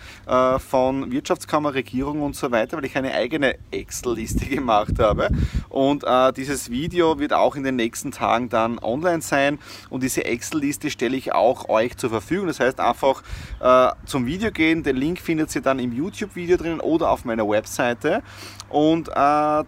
von 0.58 1.10
Wirtschaftskammer, 1.10 1.74
Regierung 1.74 2.22
und 2.22 2.36
so 2.36 2.50
weiter, 2.50 2.76
weil 2.76 2.84
ich 2.84 2.96
eine 2.96 3.12
eigene 3.14 3.56
Excel-Liste 3.70 4.44
gemacht 4.46 4.98
habe. 4.98 5.30
Und 5.68 6.04
äh, 6.04 6.32
dieses 6.32 6.70
Video 6.70 7.18
wird 7.18 7.32
auch 7.32 7.56
in 7.56 7.62
den 7.62 7.76
nächsten 7.76 8.10
Tagen 8.10 8.29
dann 8.48 8.78
online 8.78 9.22
sein. 9.22 9.58
Und 9.88 10.02
diese 10.02 10.24
Excel-Liste 10.24 10.90
stelle 10.90 11.16
ich 11.16 11.32
auch 11.32 11.68
euch 11.68 11.96
zur 11.96 12.10
Verfügung. 12.10 12.46
Das 12.46 12.60
heißt 12.60 12.80
einfach 12.80 13.22
äh, 13.60 13.90
zum 14.06 14.26
Video 14.26 14.50
gehen, 14.50 14.82
den 14.82 14.96
Link 14.96 15.20
findet 15.20 15.54
ihr 15.54 15.62
dann 15.62 15.78
im 15.78 15.92
YouTube-Video 15.92 16.56
drin 16.56 16.80
oder 16.80 17.10
auf 17.10 17.24
meiner 17.24 17.48
Webseite. 17.48 18.22
Und 18.70 19.08
äh, 19.08 19.12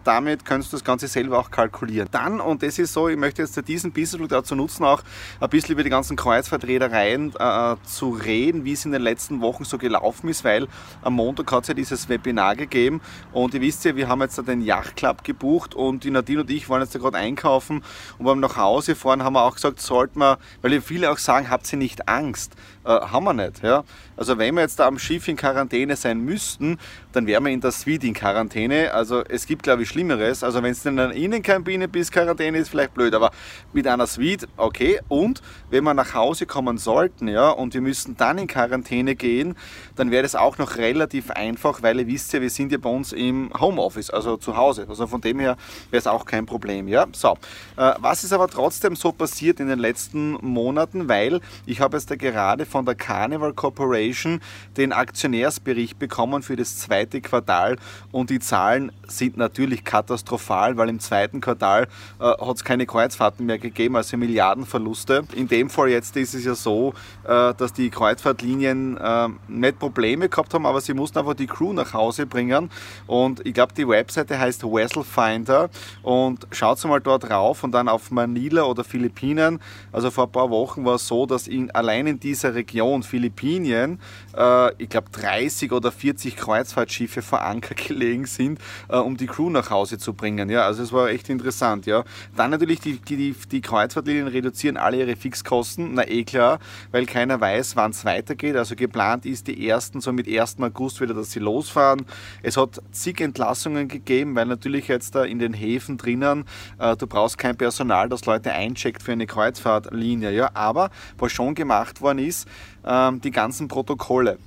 damit 0.05 0.45
kannst 0.45 0.73
du 0.73 0.77
das 0.77 0.85
Ganze 0.85 1.09
selber 1.09 1.41
auch 1.41 1.51
kalkulieren. 1.51 2.09
Dann, 2.13 2.41
und 2.41 2.63
das 2.63 2.79
ist 2.79 2.93
so, 2.93 3.09
ich 3.09 3.17
möchte 3.17 3.43
jetzt 3.43 3.61
diesen 3.67 3.93
Business 3.93 4.29
dazu 4.29 4.55
nutzen, 4.55 4.85
auch 4.85 5.03
ein 5.41 5.51
bisschen 5.51 5.73
über 5.73 5.83
die 5.83 5.91
ganzen 5.91 6.17
Kreuzfahrträdereien 6.17 7.35
äh, 7.37 7.77
zu 7.85 8.11
reden, 8.11 8.65
wie 8.65 8.73
es 8.73 8.85
in 8.85 8.93
den 8.93 9.03
letzten 9.03 9.41
Wochen 9.41 9.65
so 9.65 9.77
gelaufen 9.77 10.29
ist, 10.29 10.45
weil 10.45 10.69
am 11.03 11.15
Montag 11.15 11.51
hat 11.51 11.63
es 11.63 11.69
ja 11.69 11.75
dieses 11.75 12.09
Webinar 12.09 12.55
gegeben. 12.55 13.01
Und 13.33 13.55
ihr 13.55 13.61
wisst 13.61 13.85
ja, 13.85 13.97
wir 13.97 14.09
haben 14.09 14.21
jetzt 14.21 14.41
den 14.47 14.63
Yacht 14.63 14.95
Club 14.95 15.25
gebucht 15.25 15.75
und 15.75 16.05
die 16.05 16.11
Nadine 16.11 16.43
und 16.43 16.51
ich 16.51 16.69
wollen 16.69 16.83
jetzt 16.83 16.93
gerade 16.93 17.19
einkaufen. 17.19 17.83
Und 18.19 18.25
beim 18.25 18.41
nach 18.43 18.57
Hause 18.57 18.95
fahren 18.95 19.23
haben 19.25 19.33
wir 19.33 19.43
auch 19.43 19.55
gesagt, 19.55 19.81
sollten 19.81 20.19
wir, 20.19 20.39
weil 20.61 20.73
viele 20.83 21.11
auch 21.11 21.19
sagen, 21.19 21.49
habt 21.49 21.73
ihr 21.73 21.79
nicht 21.79 22.09
Angst? 22.09 22.53
Äh, 22.85 22.89
haben 22.89 23.25
wir 23.25 23.33
nicht. 23.33 23.63
Ja? 23.63 23.85
Also 24.17 24.39
wenn 24.39 24.55
wir 24.57 24.63
jetzt 24.63 24.79
da 24.79 24.87
am 24.87 24.99
Schiff 24.99 25.29
in 25.29 25.37
Quarantäne 25.37 25.95
sein 25.95 26.21
müssten, 26.21 26.79
dann 27.13 27.27
wären 27.27 27.45
wir 27.45 27.53
in 27.53 27.61
der 27.61 27.71
Suite 27.71 28.05
in 28.05 28.15
Quarantäne. 28.15 28.93
Also 28.93 29.23
es 29.29 29.47
gibt 29.47 29.63
glaube 29.63 29.83
ich 29.83 29.89
Schlimmeres. 29.89 30.43
Also 30.43 30.63
wenn 30.63 30.73
es 30.73 30.85
in 30.85 30.99
einer 30.99 31.13
Innenkabine 31.13 31.87
bis 31.87 32.11
Quarantäne 32.11 32.59
ist, 32.59 32.71
vielleicht 32.71 32.95
blöd, 32.95 33.15
aber 33.15 33.31
mit 33.73 33.87
einer 33.87 34.09
Suite, 34.09 34.49
okay. 34.57 35.01
Und 35.07 35.43
wenn 35.71 35.85
wir 35.85 35.95
nach 35.95 36.15
Hause 36.15 36.47
kommen 36.47 36.77
sollten, 36.77 37.29
ja, 37.29 37.51
und 37.51 37.75
wir 37.75 37.81
müssten 37.81 38.17
dann 38.17 38.39
in 38.39 38.49
Quarantäne 38.49 39.15
gehen, 39.15 39.55
dann 39.95 40.11
wäre 40.11 40.25
das 40.25 40.35
auch 40.35 40.59
noch 40.59 40.77
relativ 40.77 41.31
einfach, 41.31 41.83
weil 41.83 42.01
ihr 42.01 42.07
wisst 42.09 42.33
ja, 42.33 42.41
wir 42.41 42.51
sind 42.51 42.73
ja 42.73 42.79
bei 42.79 42.91
uns 42.91 43.13
im 43.13 43.53
Homeoffice, 43.59 44.11
also 44.11 44.37
zu 44.37 44.57
Hause. 44.57 44.87
Also 44.89 45.07
von 45.07 45.21
dem 45.21 45.39
her 45.39 45.57
wäre 45.91 46.01
es 46.01 46.07
auch 46.09 46.25
kein 46.25 46.47
Problem. 46.47 46.89
Ja? 46.89 47.07
So, 47.13 47.39
äh, 47.77 47.93
was 47.99 48.25
ist 48.25 48.33
aber 48.33 48.49
trotzdem 48.49 48.97
so 48.97 49.13
passiert 49.13 49.61
in 49.61 49.69
den 49.69 49.79
letzten 49.79 50.33
Monaten, 50.41 51.09
weil 51.09 51.41
ich 51.65 51.81
habe 51.81 51.97
jetzt 51.97 52.11
da 52.11 52.17
gerade 52.17 52.67
von 52.73 52.87
der 52.87 52.95
Carnival 52.95 53.53
Corporation 53.53 54.41
den 54.77 54.93
Aktionärsbericht 54.93 55.99
bekommen 55.99 56.43
für 56.43 56.57
das 56.57 56.79
zweite 56.79 57.21
Quartal 57.21 57.77
und 58.11 58.31
die 58.31 58.41
Zahlen 58.41 58.91
sind 59.07 59.37
natürlich 59.37 59.85
katastrophal, 59.85 60.79
weil 60.79 60.89
im 60.89 60.99
zweiten 60.99 61.43
Quartal 61.43 61.87
äh, 62.19 62.25
hat 62.25 62.57
es 62.57 62.65
keine 62.65 62.87
Kreuzfahrten 62.87 63.45
mehr 63.45 63.59
gegeben, 63.59 63.95
also 63.95 64.17
Milliardenverluste. 64.17 65.25
In 65.35 65.49
dem 65.49 65.69
Fall 65.69 65.91
jetzt 65.91 66.17
ist 66.17 66.35
es 66.35 66.45
ja 66.47 66.55
so, 66.55 66.95
äh, 67.25 67.53
dass 67.55 67.75
die 67.75 67.91
Kreuzfahrtlinien 67.91 68.97
äh, 68.97 69.29
nicht 69.49 69.79
Probleme 69.79 70.31
gehabt 70.31 70.55
haben, 70.55 70.65
aber 70.65 70.81
sie 70.81 70.95
mussten 70.95 71.19
einfach 71.19 71.35
die 71.35 71.47
Crew 71.47 71.75
nach 71.75 71.93
Hause 71.93 72.25
bringen 72.25 72.71
und 73.07 73.45
ich 73.47 73.53
glaube 73.53 73.75
die 73.75 73.87
Webseite 73.87 74.39
heißt 74.39 74.65
Vessel 74.65 75.05
Finder 75.05 75.69
und 76.03 76.47
schaut 76.51 76.83
mal 76.85 77.01
dort 77.01 77.29
rauf 77.31 77.65
und 77.65 77.73
dann 77.73 77.89
auf 77.89 78.11
Manila 78.11 78.63
oder 78.63 78.83
Philippinen. 78.83 79.61
Also 79.93 80.11
vor 80.11 80.25
ein 80.25 80.33
paar 80.33 80.49
Wochen 80.49 80.87
war 80.87 80.95
es 80.95 81.07
so, 81.07 81.27
dass 81.27 81.47
in, 81.47 81.71
allein 81.73 82.07
in 82.07 82.19
dieser 82.19 82.55
Region 82.55 82.62
Philippinen, 83.03 84.01
äh, 84.37 84.75
ich 84.83 84.89
glaube 84.89 85.11
30 85.13 85.73
oder 85.73 85.93
40 85.93 86.37
Kreuzfahrtschiffe 86.37 87.23
vor 87.23 87.43
Anker 87.43 87.75
gelegen 87.89 88.27
sind, 88.27 88.61
äh, 88.89 88.97
um 88.97 89.17
die 89.17 89.27
Crew 89.27 89.51
nach 89.51 89.71
Hause 89.71 89.99
zu 89.99 90.15
bringen. 90.15 90.51
Ja, 90.51 90.67
also 90.67 90.83
es 90.83 90.93
war 90.93 91.09
echt 91.09 91.29
interessant. 91.29 91.87
Ja, 91.87 92.05
dann 92.37 92.51
natürlich 92.51 92.81
die, 92.81 92.99
die, 92.99 93.35
die 93.51 93.61
Kreuzfahrtlinien 93.61 94.27
reduzieren 94.27 94.77
alle 94.77 94.99
ihre 94.99 95.17
Fixkosten. 95.17 95.95
Na 95.95 96.09
eh 96.09 96.25
klar, 96.25 96.59
weil 96.91 97.07
keiner 97.07 97.41
weiß, 97.41 97.77
wann 97.77 97.91
es 97.91 98.05
weitergeht. 98.05 98.57
Also 98.57 98.77
geplant 98.77 99.27
ist 99.27 99.47
die 99.47 99.69
ersten 99.69 100.01
so 100.01 100.13
mit 100.13 100.29
1. 100.29 100.57
August 100.61 101.01
wieder, 101.01 101.15
dass 101.15 101.33
sie 101.33 101.41
losfahren. 101.41 102.05
Es 102.43 102.57
hat 102.57 102.81
zig 102.93 103.21
Entlassungen 103.21 103.89
gegeben, 103.89 104.35
weil 104.35 104.47
natürlich 104.47 104.89
jetzt 104.89 105.15
da 105.15 105.25
in 105.25 105.39
den 105.39 105.53
Häfen 105.53 105.97
drinnen, 105.97 106.45
äh, 106.79 106.97
du 106.97 107.07
brauchst 107.07 107.39
kein 107.39 107.57
Personal, 107.57 108.09
das 108.09 108.27
Leute 108.27 108.53
eincheckt 108.53 109.03
für 109.03 109.13
eine 109.13 109.27
Kreuzfahrtlinie. 109.27 110.31
Ja, 110.33 110.51
aber 110.55 110.91
was 111.19 111.33
schon 111.33 111.55
gemacht 111.55 112.01
worden 112.01 112.19
ist, 112.19 112.49
die 112.85 113.31
ganzen 113.31 113.69
Protokolle. 113.69 114.39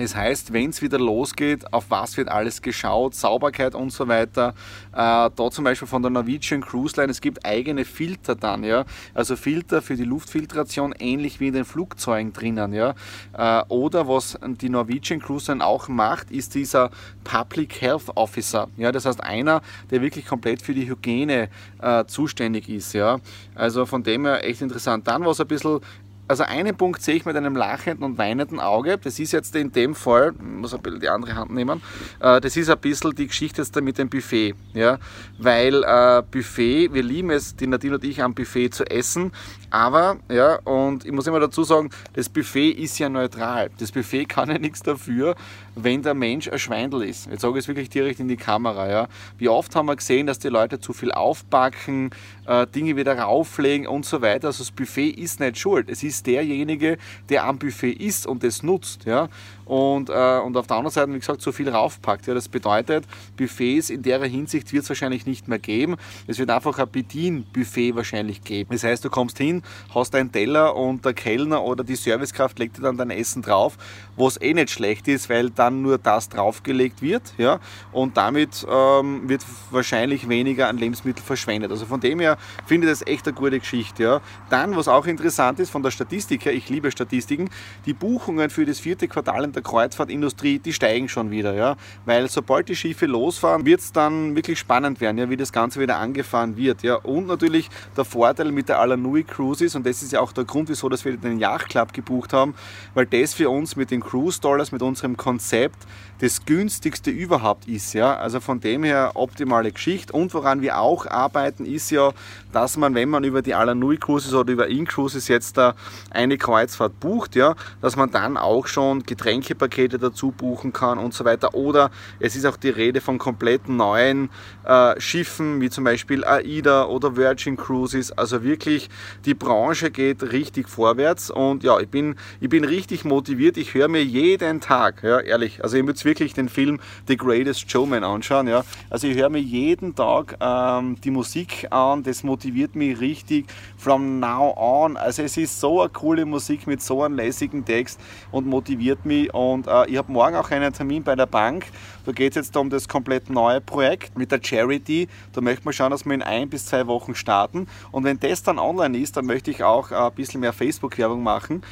Das 0.00 0.14
heißt, 0.14 0.52
wenn 0.52 0.70
es 0.70 0.80
wieder 0.80 0.98
losgeht, 0.98 1.72
auf 1.72 1.90
was 1.90 2.16
wird 2.16 2.28
alles 2.28 2.62
geschaut, 2.62 3.14
Sauberkeit 3.14 3.74
und 3.74 3.92
so 3.92 4.08
weiter. 4.08 4.54
Äh, 4.92 4.94
da 4.94 5.50
zum 5.50 5.64
Beispiel 5.64 5.86
von 5.86 6.00
der 6.00 6.10
Norwegian 6.10 6.62
Cruise 6.62 6.98
Line, 6.98 7.10
es 7.10 7.20
gibt 7.20 7.44
eigene 7.44 7.84
Filter 7.84 8.34
dann, 8.34 8.64
ja. 8.64 8.84
Also 9.12 9.36
Filter 9.36 9.82
für 9.82 9.96
die 9.96 10.04
Luftfiltration, 10.04 10.94
ähnlich 10.98 11.40
wie 11.40 11.48
in 11.48 11.54
den 11.54 11.64
Flugzeugen 11.64 12.32
drinnen, 12.32 12.72
ja. 12.72 12.94
Äh, 13.36 13.62
oder 13.68 14.08
was 14.08 14.38
die 14.42 14.70
Norwegian 14.70 15.20
Cruise 15.20 15.50
Line 15.50 15.64
auch 15.64 15.88
macht, 15.88 16.30
ist 16.30 16.54
dieser 16.54 16.90
Public 17.24 17.82
Health 17.82 18.10
Officer. 18.14 18.68
Ja, 18.78 18.92
das 18.92 19.04
heißt 19.04 19.22
einer, 19.22 19.60
der 19.90 20.00
wirklich 20.00 20.24
komplett 20.24 20.62
für 20.62 20.72
die 20.72 20.88
Hygiene 20.88 21.50
äh, 21.82 22.04
zuständig 22.06 22.70
ist, 22.70 22.94
ja. 22.94 23.18
Also 23.54 23.84
von 23.84 24.02
dem 24.02 24.24
her 24.24 24.44
echt 24.44 24.62
interessant. 24.62 25.06
Dann 25.06 25.26
was 25.26 25.40
ein 25.40 25.48
bisschen 25.48 25.80
also 26.30 26.44
einen 26.44 26.76
Punkt 26.76 27.02
sehe 27.02 27.16
ich 27.16 27.24
mit 27.24 27.34
einem 27.34 27.56
lachenden 27.56 28.04
und 28.04 28.16
weinenden 28.16 28.60
Auge. 28.60 28.96
Das 28.98 29.18
ist 29.18 29.32
jetzt 29.32 29.56
in 29.56 29.72
dem 29.72 29.96
Fall, 29.96 30.32
muss 30.40 30.72
ein 30.72 30.80
bisschen 30.80 31.00
die 31.00 31.08
andere 31.08 31.34
Hand 31.34 31.50
nehmen, 31.52 31.82
äh, 32.20 32.40
das 32.40 32.56
ist 32.56 32.70
ein 32.70 32.78
bisschen 32.78 33.16
die 33.16 33.26
Geschichte 33.26 33.62
jetzt 33.62 33.74
mit 33.80 33.98
dem 33.98 34.08
Buffet. 34.08 34.54
Ja? 34.72 34.98
Weil 35.38 35.82
äh, 35.82 36.22
Buffet, 36.30 36.94
wir 36.94 37.02
lieben 37.02 37.30
es, 37.30 37.56
die 37.56 37.66
Nadine 37.66 37.96
und 37.96 38.04
ich 38.04 38.22
am 38.22 38.32
Buffet 38.32 38.70
zu 38.70 38.84
essen, 38.88 39.32
aber, 39.70 40.18
ja, 40.28 40.56
und 40.64 41.04
ich 41.04 41.12
muss 41.12 41.28
immer 41.28 41.38
dazu 41.38 41.62
sagen, 41.62 41.90
das 42.12 42.28
Buffet 42.28 42.70
ist 42.70 42.98
ja 42.98 43.08
neutral. 43.08 43.70
Das 43.78 43.92
Buffet 43.92 44.24
kann 44.24 44.50
ja 44.50 44.58
nichts 44.58 44.82
dafür, 44.82 45.36
wenn 45.76 46.02
der 46.02 46.14
Mensch 46.14 46.48
ein 46.48 46.58
Schweindel 46.58 47.04
ist. 47.04 47.26
Jetzt 47.30 47.42
sage 47.42 47.54
ich 47.54 47.64
es 47.64 47.68
wirklich 47.68 47.88
direkt 47.88 48.18
in 48.18 48.26
die 48.26 48.36
Kamera. 48.36 48.90
Ja. 48.90 49.08
Wie 49.38 49.48
oft 49.48 49.74
haben 49.76 49.86
wir 49.86 49.94
gesehen, 49.94 50.26
dass 50.26 50.40
die 50.40 50.48
Leute 50.48 50.80
zu 50.80 50.92
viel 50.92 51.12
aufpacken, 51.12 52.10
äh, 52.46 52.66
Dinge 52.66 52.96
wieder 52.96 53.16
rauflegen 53.16 53.86
und 53.86 54.04
so 54.04 54.20
weiter. 54.22 54.48
Also 54.48 54.64
das 54.64 54.72
Buffet 54.72 55.10
ist 55.10 55.38
nicht 55.38 55.58
schuld. 55.58 55.88
Es 55.88 56.02
ist 56.02 56.19
derjenige, 56.22 56.98
der 57.28 57.44
am 57.44 57.58
Buffet 57.58 57.92
ist 57.92 58.26
und 58.26 58.44
es 58.44 58.62
nutzt. 58.62 59.04
Ja 59.04 59.28
und, 59.70 60.10
äh, 60.10 60.40
und 60.40 60.56
auf 60.56 60.66
der 60.66 60.78
anderen 60.78 60.92
Seite, 60.92 61.14
wie 61.14 61.20
gesagt, 61.20 61.40
so 61.40 61.52
viel 61.52 61.68
raufpackt. 61.68 62.26
Ja, 62.26 62.34
das 62.34 62.48
bedeutet, 62.48 63.04
Buffets 63.36 63.88
in 63.88 64.02
der 64.02 64.20
Hinsicht 64.24 64.72
wird 64.72 64.82
es 64.82 64.88
wahrscheinlich 64.88 65.26
nicht 65.26 65.46
mehr 65.46 65.60
geben. 65.60 65.94
Es 66.26 66.40
wird 66.40 66.50
einfach 66.50 66.76
ein 66.80 66.90
Bedienbuffet 66.90 67.94
wahrscheinlich 67.94 68.42
geben. 68.42 68.70
Das 68.72 68.82
heißt, 68.82 69.04
du 69.04 69.10
kommst 69.10 69.38
hin, 69.38 69.62
hast 69.94 70.16
einen 70.16 70.32
Teller 70.32 70.74
und 70.74 71.04
der 71.04 71.14
Kellner 71.14 71.62
oder 71.62 71.84
die 71.84 71.94
Servicekraft 71.94 72.58
legt 72.58 72.78
dir 72.78 72.82
dann 72.82 72.96
dein 72.96 73.10
Essen 73.10 73.42
drauf, 73.42 73.78
was 74.16 74.42
eh 74.42 74.54
nicht 74.54 74.70
schlecht 74.70 75.06
ist, 75.06 75.30
weil 75.30 75.50
dann 75.50 75.82
nur 75.82 75.98
das 75.98 76.28
draufgelegt 76.28 77.00
wird. 77.00 77.22
Ja, 77.38 77.60
und 77.92 78.16
damit 78.16 78.66
ähm, 78.68 79.28
wird 79.28 79.44
wahrscheinlich 79.70 80.28
weniger 80.28 80.66
an 80.66 80.78
Lebensmitteln 80.78 81.24
verschwendet. 81.24 81.70
Also 81.70 81.86
von 81.86 82.00
dem 82.00 82.18
her 82.18 82.38
finde 82.66 82.88
ich 82.88 82.92
das 82.98 83.06
echt 83.06 83.28
eine 83.28 83.36
gute 83.36 83.60
Geschichte. 83.60 84.02
Ja. 84.02 84.20
Dann, 84.48 84.74
was 84.74 84.88
auch 84.88 85.06
interessant 85.06 85.60
ist 85.60 85.70
von 85.70 85.84
der 85.84 85.92
Statistik 85.92 86.09
her, 86.10 86.52
ich 86.52 86.68
liebe 86.68 86.90
Statistiken, 86.90 87.50
die 87.86 87.92
Buchungen 87.92 88.50
für 88.50 88.64
das 88.64 88.80
vierte 88.80 89.08
Quartal 89.08 89.44
in 89.44 89.52
der 89.52 89.62
Kreuzfahrtindustrie, 89.62 90.58
die 90.58 90.72
steigen 90.72 91.08
schon 91.08 91.30
wieder, 91.30 91.54
ja. 91.54 91.76
Weil 92.04 92.28
sobald 92.28 92.68
die 92.68 92.76
Schiffe 92.76 93.06
losfahren, 93.06 93.64
wird 93.66 93.80
es 93.80 93.92
dann 93.92 94.36
wirklich 94.36 94.58
spannend 94.58 95.00
werden, 95.00 95.18
ja, 95.18 95.30
wie 95.30 95.36
das 95.36 95.52
Ganze 95.52 95.80
wieder 95.80 95.98
angefahren 95.98 96.56
wird. 96.56 96.82
Ja. 96.82 96.96
Und 96.96 97.26
natürlich 97.26 97.68
der 97.96 98.04
Vorteil 98.04 98.52
mit 98.52 98.68
der 98.68 98.80
Alanui 98.80 99.24
Cruises, 99.24 99.74
und 99.74 99.86
das 99.86 100.02
ist 100.02 100.12
ja 100.12 100.20
auch 100.20 100.32
der 100.32 100.44
Grund, 100.44 100.68
wieso 100.68 100.88
dass 100.88 101.04
wir 101.04 101.16
den 101.16 101.38
Yacht 101.38 101.68
Club 101.68 101.92
gebucht 101.92 102.32
haben, 102.32 102.54
weil 102.94 103.06
das 103.06 103.34
für 103.34 103.50
uns 103.50 103.76
mit 103.76 103.90
den 103.90 104.00
Cruise 104.00 104.40
Dollars, 104.40 104.72
mit 104.72 104.82
unserem 104.82 105.16
Konzept 105.16 105.86
das 106.18 106.44
günstigste 106.44 107.10
überhaupt 107.10 107.66
ist. 107.66 107.94
Ja. 107.94 108.16
Also 108.16 108.40
von 108.40 108.60
dem 108.60 108.84
her 108.84 109.12
optimale 109.14 109.72
Geschichte. 109.72 110.12
Und 110.12 110.34
woran 110.34 110.60
wir 110.60 110.78
auch 110.78 111.06
arbeiten, 111.06 111.64
ist 111.64 111.90
ja, 111.90 112.12
dass 112.52 112.76
man, 112.76 112.94
wenn 112.94 113.08
man 113.08 113.24
über 113.24 113.42
die 113.42 113.54
Alanui 113.54 113.96
Cruises 113.96 114.34
oder 114.34 114.52
über 114.52 114.68
In 114.68 114.86
Cruises 114.86 115.28
jetzt 115.28 115.56
da 115.56 115.74
eine 116.10 116.38
Kreuzfahrt 116.38 117.00
bucht, 117.00 117.36
ja, 117.36 117.54
dass 117.80 117.96
man 117.96 118.10
dann 118.10 118.36
auch 118.36 118.66
schon 118.66 119.02
Getränke 119.04 119.54
Pakete 119.54 119.98
dazu 119.98 120.30
buchen 120.30 120.72
kann 120.72 120.98
und 120.98 121.14
so 121.14 121.24
weiter. 121.24 121.54
Oder 121.54 121.90
es 122.18 122.36
ist 122.36 122.46
auch 122.46 122.56
die 122.56 122.70
Rede 122.70 123.00
von 123.00 123.18
kompletten 123.18 123.76
neuen 123.76 124.30
äh, 124.64 125.00
Schiffen, 125.00 125.60
wie 125.60 125.70
zum 125.70 125.84
Beispiel 125.84 126.24
AIDA 126.24 126.84
oder 126.84 127.16
Virgin 127.16 127.56
Cruises. 127.56 128.12
Also 128.12 128.42
wirklich 128.42 128.88
die 129.24 129.34
Branche 129.34 129.90
geht 129.90 130.22
richtig 130.22 130.68
vorwärts 130.68 131.30
und 131.30 131.62
ja, 131.62 131.78
ich 131.80 131.88
bin, 131.88 132.16
ich 132.40 132.48
bin 132.48 132.64
richtig 132.64 133.04
motiviert. 133.04 133.56
Ich 133.56 133.74
höre 133.74 133.88
mir 133.88 134.04
jeden 134.04 134.60
Tag, 134.60 135.02
ja, 135.02 135.20
ehrlich, 135.20 135.62
also 135.62 135.76
ich 135.76 135.84
muss 135.84 136.04
wirklich 136.04 136.34
den 136.34 136.48
Film 136.48 136.80
The 137.06 137.16
Greatest 137.16 137.70
Showman 137.70 138.04
anschauen, 138.04 138.48
ja. 138.48 138.64
Also 138.88 139.06
ich 139.06 139.16
höre 139.16 139.30
mir 139.30 139.40
jeden 139.40 139.94
Tag 139.94 140.36
ähm, 140.40 141.00
die 141.02 141.10
Musik 141.10 141.66
an, 141.70 142.02
das 142.02 142.22
motiviert 142.22 142.74
mich 142.74 143.00
richtig 143.00 143.46
from 143.76 144.20
now 144.20 144.54
on. 144.56 144.96
Also 144.96 145.22
es 145.22 145.36
ist 145.36 145.60
so 145.60 145.79
eine 145.80 145.90
coole 145.90 146.24
Musik 146.26 146.66
mit 146.66 146.82
so 146.82 147.02
einem 147.02 147.16
lässigen 147.16 147.64
Text 147.64 148.00
und 148.30 148.46
motiviert 148.46 149.04
mich 149.04 149.32
und 149.34 149.66
äh, 149.66 149.86
ich 149.86 149.96
habe 149.96 150.10
morgen 150.12 150.36
auch 150.36 150.50
einen 150.50 150.72
Termin 150.72 151.02
bei 151.02 151.16
der 151.16 151.26
Bank. 151.26 151.66
Da 152.06 152.12
geht 152.12 152.32
es 152.32 152.46
jetzt 152.46 152.56
um 152.56 152.70
das 152.70 152.88
komplett 152.88 153.30
neue 153.30 153.60
Projekt 153.60 154.16
mit 154.16 154.32
der 154.32 154.40
Charity. 154.42 155.08
Da 155.32 155.40
möchte 155.40 155.64
man 155.64 155.74
schauen, 155.74 155.90
dass 155.90 156.04
wir 156.04 156.12
in 156.12 156.22
ein 156.22 156.48
bis 156.48 156.66
zwei 156.66 156.86
Wochen 156.86 157.14
starten 157.14 157.66
und 157.92 158.04
wenn 158.04 158.18
das 158.18 158.42
dann 158.42 158.58
online 158.58 158.98
ist, 158.98 159.16
dann 159.16 159.26
möchte 159.26 159.50
ich 159.50 159.62
auch 159.62 159.90
ein 159.90 160.12
bisschen 160.12 160.40
mehr 160.40 160.52
Facebook-Werbung 160.52 161.22
machen, 161.22 161.62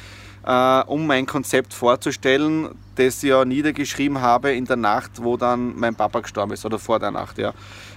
äh, 0.45 0.81
um 0.81 1.07
mein 1.07 1.25
Konzept 1.25 1.73
vorzustellen, 1.73 2.69
das 2.99 3.21
ja 3.21 3.45
niedergeschrieben 3.45 4.19
habe 4.19 4.51
in 4.51 4.65
der 4.65 4.75
Nacht, 4.75 5.23
wo 5.23 5.37
dann 5.37 5.73
mein 5.79 5.95
Papa 5.95 6.19
gestorben 6.19 6.51
ist 6.51 6.65
oder 6.65 6.77
vor 6.77 6.99
der 6.99 7.11
Nacht. 7.11 7.37
Ja. 7.37 7.53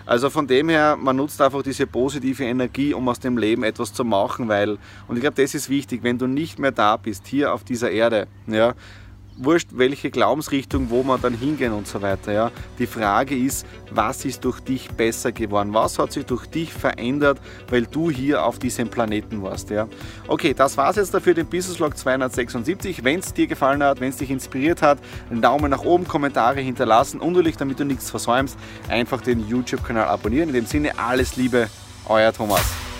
Also 0.07 0.31
von 0.31 0.47
dem 0.47 0.69
her, 0.69 0.97
man 0.99 1.17
nutzt 1.17 1.41
einfach 1.43 1.63
diese 1.63 1.87
positive 1.87 2.45
Energie, 2.45 2.95
um 2.95 3.09
aus 3.09 3.19
dem 3.19 3.37
Leben 3.37 3.65
etwas 3.65 3.93
zu 3.93 4.05
machen, 4.05 4.49
weil, 4.49 4.79
und 5.09 5.17
ich 5.17 5.21
glaube, 5.21 5.41
das 5.43 5.55
ist 5.55 5.69
wichtig, 5.69 6.03
wenn 6.03 6.19
du 6.19 6.27
nicht 6.27 6.59
mehr 6.59 6.73
da 6.73 6.97
bist, 6.97 7.27
hier 7.27 7.53
auf 7.53 7.65
dieser 7.65 7.91
Erde, 7.91 8.29
ja, 8.47 8.75
wurscht, 9.37 9.69
welche 9.73 10.11
Glaubensrichtung, 10.11 10.91
wo 10.91 11.03
wir 11.03 11.19
dann 11.19 11.35
hingehen 11.35 11.73
und 11.73 11.87
so 11.87 12.01
weiter. 12.01 12.33
Ja. 12.33 12.51
Die 12.79 12.87
Frage 12.87 13.37
ist, 13.37 13.67
was 13.91 14.25
ist 14.25 14.45
durch 14.45 14.61
dich 14.61 14.89
besser 14.89 15.33
geworden? 15.33 15.75
Was 15.75 15.99
hat 15.99 16.12
sich 16.12 16.25
durch 16.25 16.47
dich 16.47 16.73
verändert, 16.73 17.39
weil 17.69 17.83
du 17.83 18.11
hier 18.11 18.45
auf 18.45 18.59
diesem 18.59 18.89
Planeten 18.89 19.43
warst? 19.43 19.71
Ja. 19.71 19.89
Okay, 20.27 20.55
das 20.55 20.77
war 20.77 20.91
es 20.91 20.97
jetzt 20.97 21.12
dafür, 21.12 21.35
den 21.35 21.47
Business 21.47 21.79
Log 21.79 21.97
276. 21.97 23.05
Wenn 23.05 23.21
es 23.21 23.35
dir 23.35 23.47
gefallen 23.47 23.83
hat, 23.83 24.01
wenn 24.01 24.09
es 24.09 24.17
dich 24.17 24.31
inspiriert 24.31 24.81
hat, 24.83 24.99
einen 25.31 25.43
Daumen 25.43 25.71
nach 25.71 25.85
oben, 25.85 26.09
Kommentare 26.09 26.61
hinterlassen 26.61 27.21
und 27.21 27.43
natürlich, 27.43 27.57
damit 27.57 27.81
du 27.81 27.85
nichts 27.85 28.09
versäumst, 28.09 28.57
einfach 28.89 29.21
den 29.21 29.49
YouTube-Kanal 29.49 30.07
abonnieren. 30.07 30.51
In 30.51 30.55
dem 30.55 30.67
Sinne, 30.67 30.97
alles 30.99 31.37
Liebe, 31.37 31.69
euer 32.07 32.33
Thomas. 32.33 32.92